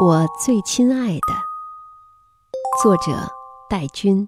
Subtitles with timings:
[0.00, 1.34] 我最亲爱的，
[2.82, 3.30] 作者
[3.68, 4.26] 戴军。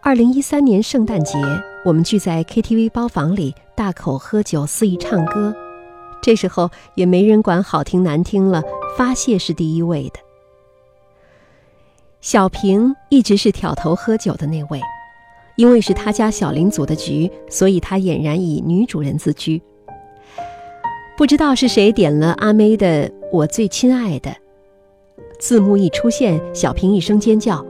[0.00, 1.36] 二零一三年圣诞节，
[1.84, 5.52] 我们聚在 KTV 包房里，大口喝酒，肆意唱歌。
[6.22, 8.62] 这时候也没人管好听难听了，
[8.96, 10.20] 发泄是第一位的。
[12.20, 14.80] 小平一直是挑头喝酒的那位，
[15.56, 19.60] 因为是他家小林组的局，所以他俨然以女主人自居。
[21.16, 24.30] 不知道是谁点了阿妹的《我最亲爱的》，
[25.38, 27.64] 字幕一出现，小平一声尖叫：“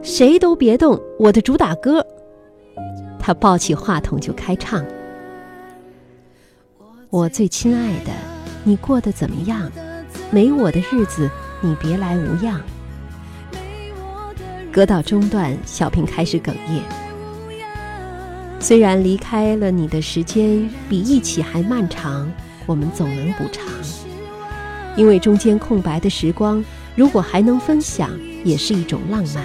[0.00, 2.06] 谁都别动，我的主打歌！”
[3.18, 4.84] 他抱起话筒就开唱
[7.10, 8.12] ：“我最亲爱的，
[8.62, 9.68] 你过得怎么样？
[10.30, 11.28] 没我的日子，
[11.60, 12.60] 你别来无恙。”
[14.70, 16.80] 歌到中段，小平开始哽咽。
[18.60, 22.30] 虽然离开了你的时间比一起还漫长。
[22.66, 23.66] 我们总能补偿，
[24.96, 28.10] 因为中间空白的时光，如果还能分享，
[28.44, 29.44] 也是一种浪漫。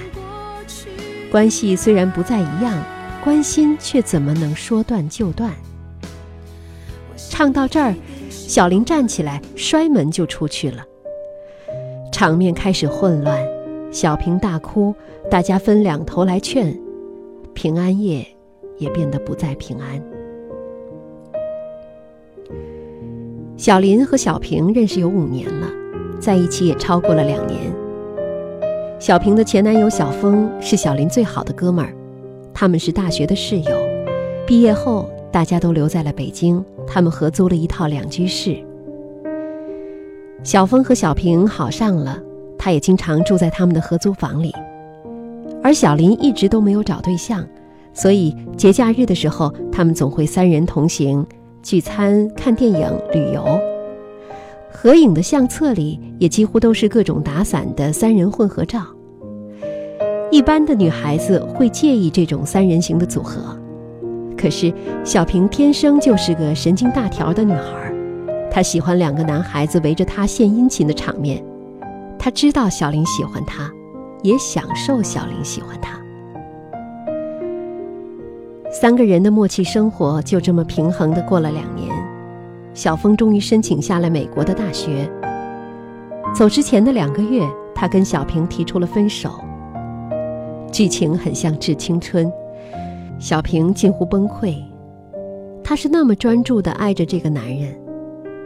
[1.31, 2.83] 关系虽然不再一样，
[3.23, 5.53] 关心却怎么能说断就断？
[7.29, 7.93] 唱到这儿，
[8.29, 10.83] 小林站起来，摔门就出去了。
[12.11, 13.41] 场面开始混乱，
[13.91, 14.93] 小平大哭，
[15.29, 16.77] 大家分两头来劝，
[17.53, 18.25] 平安夜
[18.77, 20.18] 也变得不再平安。
[23.59, 25.67] 小林和小平认识有五年了，
[26.17, 27.59] 在一起也超过了两年。
[28.99, 31.93] 小平的前男友小峰是小林最好的哥们儿，
[32.53, 33.77] 他们是大学的室友。
[34.47, 38.55] 毕业后，大家都留在了北京，他们合租了一套两居室。
[40.41, 42.17] 小峰和小平好上了，
[42.57, 44.55] 他也经常住在他们的合租房里。
[45.61, 47.45] 而小林一直都没有找对象，
[47.93, 51.27] 所以节假日的时候，他们总会三人同行。
[51.61, 53.59] 聚餐、看电影、旅游，
[54.71, 58.81] 合影的相册里也几乎都是各种打伞的三人混合照。
[60.31, 63.57] 一般的女孩子会介意这种三人行的组合，
[64.37, 64.73] 可是
[65.03, 67.93] 小平天生就是个神经大条的女孩，
[68.49, 71.43] 她喜欢两个男孩子围着她献殷勤的场面。
[72.17, 73.69] 她知道小林喜欢她，
[74.23, 75.98] 也享受小林喜欢她。
[78.81, 81.93] 三个人的默契生活就这么平衡的过了两年，
[82.73, 85.05] 小峰终于申请下了美国的大学。
[86.33, 87.45] 走之前的两个月，
[87.75, 89.43] 他跟小平提出了分手。
[90.71, 92.25] 剧情很像《致青春》，
[93.19, 94.55] 小平近乎崩溃。
[95.61, 97.77] 他是那么专注的爱着这个男人，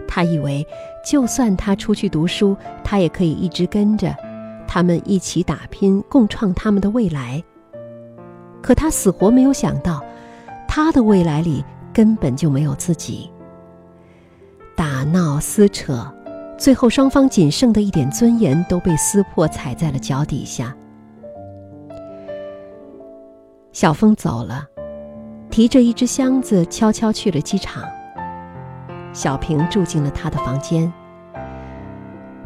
[0.07, 0.65] 他以为
[1.05, 4.11] 就算他出去读书，他也可以一直跟着，
[4.67, 7.43] 他们一起打拼，共创他们的未来。
[8.63, 10.02] 可他死活没有想到。
[10.75, 11.63] 他的未来里
[11.93, 13.29] 根本就没有自己。
[14.75, 16.11] 打闹撕扯，
[16.57, 20.75] 最后双方仅剩的一点尊严都被撕破，踩在了脚底下。
[23.71, 24.65] 小峰走了，
[25.51, 27.83] 提着一只箱子悄悄去了机场。
[29.13, 30.91] 小平住进了他的房间。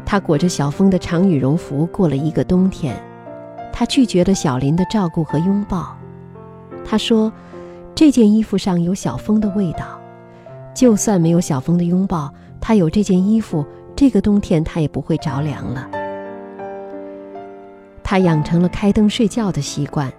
[0.04, 2.94] 他裹着小峰的长羽绒服过了一个冬天。
[3.72, 5.96] 他拒绝了小林的照顾和拥抱。
[6.84, 7.32] 他说。
[7.98, 9.98] 这件衣服上有小峰的味道，
[10.72, 13.66] 就算没有小峰的拥抱，他有这件衣服，
[13.96, 15.90] 这个冬天他也不会着凉了。
[18.04, 20.12] 他养成了开灯睡觉的习惯。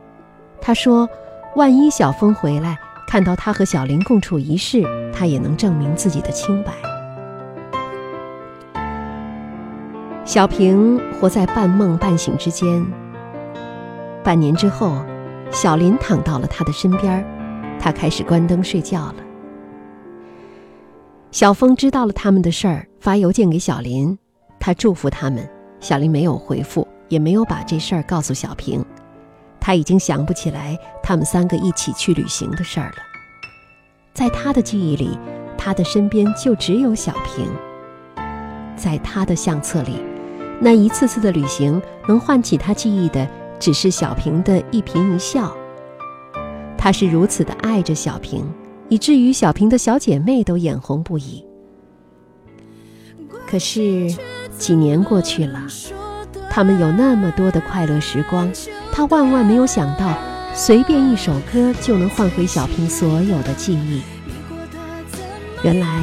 [0.59, 1.07] 他说
[1.55, 6.73] ：“万一小峰回来，看到他和小林共处一室，他也能证明自己的清白。”
[10.27, 12.85] 小平活在半梦半醒之间。
[14.21, 14.97] 半年之后，
[15.49, 17.25] 小林躺到了他的身边
[17.79, 19.15] 他开始关灯睡觉了。
[21.31, 24.17] 小峰知道了他们的事儿，发邮件给小林，
[24.59, 25.47] 他祝福他们。
[25.79, 28.83] 小林没有回复，也没有把这事儿告诉小平。
[29.59, 32.97] 他已经想不起来他们三个一起去旅行的事儿了。
[34.13, 35.17] 在他的记忆里，
[35.57, 37.47] 他的身边就只有小平。
[38.75, 40.03] 在他的相册里，
[40.59, 43.25] 那一次次的旅行能唤起他记忆的，
[43.59, 45.55] 只是小平的一颦一笑。
[46.81, 48.45] 他是如此的爱着小平，
[48.87, 51.43] 以至于小平的小姐妹都眼红不已。
[53.45, 54.09] 可是
[54.57, 55.67] 几年过去了，
[56.49, 58.49] 他们有那么多的快乐时光，
[58.93, 60.17] 他万万没有想到，
[60.55, 64.01] 随便一首歌就能换回小平所有的记忆。
[65.61, 66.01] 原来，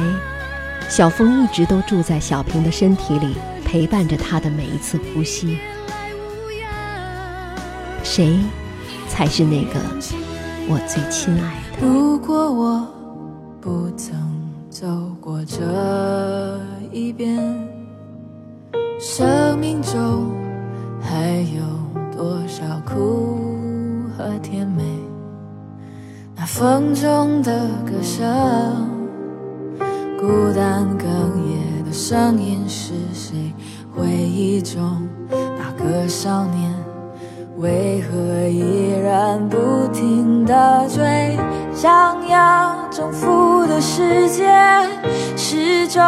[0.87, 3.33] 小峰一直都住在小平的身体里，
[3.65, 5.57] 陪伴着他的每一次呼吸。
[8.03, 8.37] 谁，
[9.09, 9.79] 才是那个？
[10.69, 11.87] 我最亲爱的。
[11.87, 12.87] 如果我
[13.61, 14.19] 不曾
[14.69, 14.85] 走
[15.21, 15.57] 过这
[16.91, 17.39] 一边，
[18.99, 20.29] 生命中
[20.99, 21.63] 还有
[22.11, 23.37] 多少苦
[24.17, 24.83] 和甜美？
[26.35, 28.89] 那风中的歌声，
[30.19, 31.05] 孤单哽
[31.47, 33.53] 咽的声音是谁？
[33.95, 36.73] 回忆中那个少年，
[37.57, 41.37] 为何一然不停地追？
[41.73, 44.45] 想要征服的世界，
[45.37, 46.03] 始终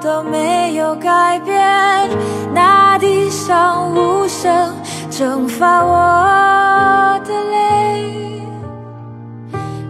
[0.00, 2.08] 都没有改变。
[2.54, 4.72] 那地上无声
[5.10, 8.42] 蒸发我的泪，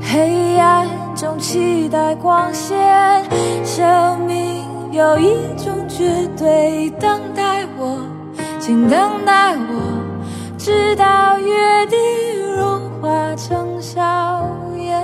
[0.03, 3.25] 黑暗中期待光线，
[3.65, 8.01] 生命有一种绝对，等待我，
[8.59, 9.98] 请等待我，
[10.69, 11.99] 直到约定
[12.55, 13.97] 融化成笑
[14.77, 15.03] 颜。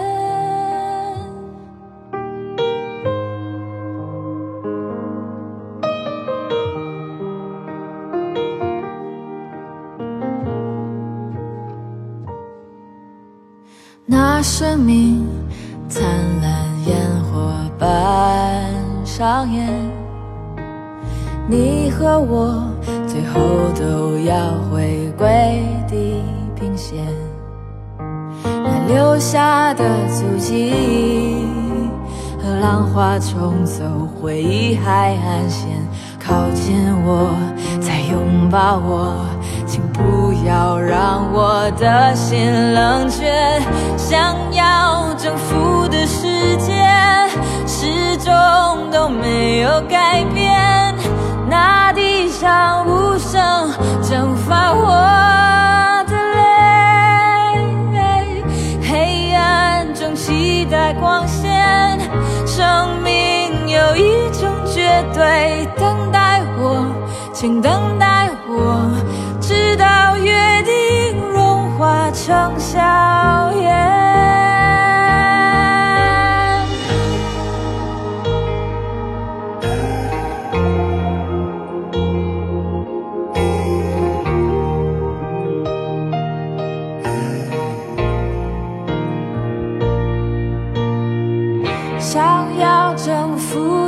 [14.04, 15.26] 那生命
[15.88, 16.04] 灿
[16.42, 18.70] 烂烟火般
[19.06, 19.93] 上演，
[21.46, 22.64] 你和我
[23.06, 23.38] 最后
[23.78, 24.34] 都要
[24.72, 26.22] 回归地
[26.54, 27.04] 平线。
[28.42, 31.46] 那留下的足迹
[32.42, 33.84] 和浪花冲走
[34.20, 35.68] 回忆海岸线，
[36.18, 37.36] 靠近我，
[37.78, 39.26] 再拥抱我。
[39.66, 43.26] 请不要让我的心冷却，
[43.98, 46.72] 想要征服的世界
[47.66, 48.32] 始终
[48.90, 50.93] 都没有改变。
[51.54, 53.70] 大地上无声
[54.02, 54.90] 蒸发我
[56.08, 56.42] 的泪，
[58.82, 61.96] 黑暗中期待光线，
[62.44, 66.84] 生命有一种绝对，等待我，
[67.32, 68.03] 请等待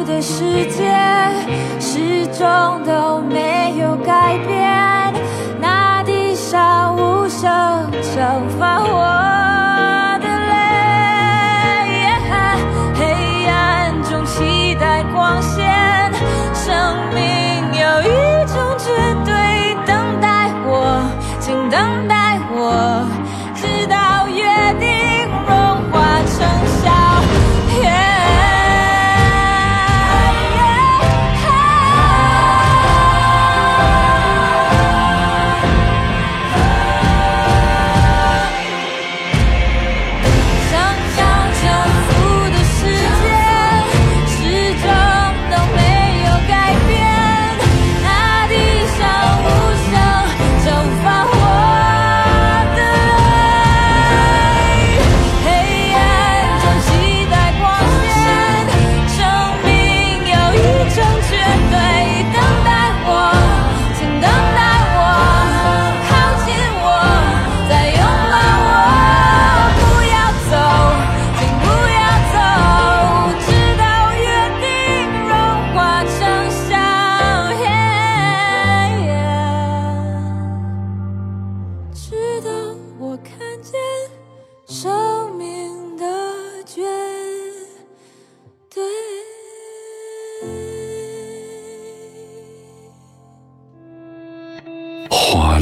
[0.07, 0.95] 的世界，
[1.81, 4.66] 始终都没有改变。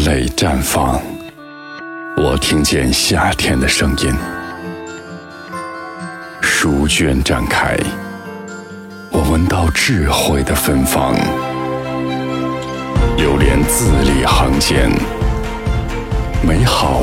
[0.05, 1.01] 蕾绽放，
[2.19, 4.13] 我听见夏天的声音；
[6.43, 7.75] 书卷展开，
[9.11, 11.15] 我闻到智慧的芬芳。
[13.17, 14.91] 流连字里行间，
[16.43, 17.01] 美好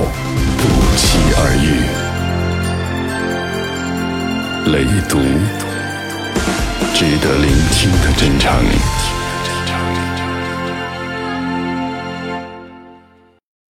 [0.59, 0.63] 不
[0.95, 1.81] 期而遇。
[4.71, 5.17] 雷读，
[6.93, 8.53] 值得聆听的真诚。